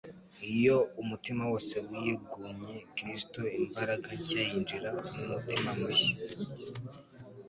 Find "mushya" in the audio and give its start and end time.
5.79-6.17